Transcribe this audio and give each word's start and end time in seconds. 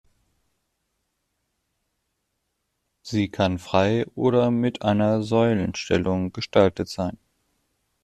Sie 3.03 3.29
kann 3.29 3.59
frei 3.59 4.07
oder 4.15 4.49
mit 4.49 4.81
einer 4.81 5.21
Säulenstellung 5.21 6.31
gestaltet 6.33 6.89
sein. 6.89 7.19